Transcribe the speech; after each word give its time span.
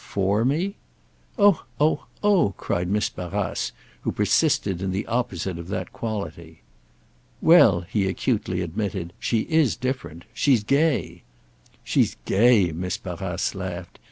"'For' 0.03 0.43
me—?" 0.43 0.77
"Oh, 1.37 1.63
oh, 1.79 2.05
oh!" 2.23 2.55
cried 2.57 2.87
Miss 2.87 3.07
Barrace, 3.07 3.71
who 4.01 4.11
persisted 4.11 4.81
in 4.81 4.89
the 4.89 5.05
opposite 5.05 5.59
of 5.59 5.67
that 5.67 5.93
quality. 5.93 6.63
"Well," 7.39 7.81
he 7.81 8.07
acutely 8.07 8.61
admitted, 8.61 9.13
"she 9.19 9.41
is 9.41 9.75
different. 9.75 10.25
She's 10.33 10.63
gay." 10.63 11.21
"She's 11.83 12.15
gay!" 12.25 12.71
Miss 12.71 12.97
Barrace 12.97 13.53
laughed. 13.53 13.99